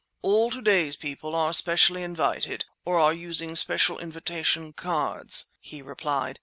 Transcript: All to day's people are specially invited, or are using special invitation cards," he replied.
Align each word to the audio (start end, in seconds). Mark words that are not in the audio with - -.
All 0.23 0.49
to 0.49 0.63
day's 0.63 0.95
people 0.95 1.35
are 1.35 1.53
specially 1.53 2.01
invited, 2.01 2.65
or 2.85 2.97
are 2.99 3.13
using 3.13 3.55
special 3.55 3.99
invitation 3.99 4.73
cards," 4.73 5.51
he 5.59 5.83
replied. 5.83 6.39